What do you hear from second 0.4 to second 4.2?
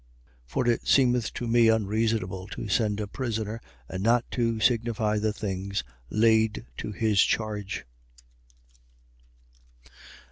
25:27. For it seemeth to me unreasonable to send a prisoner and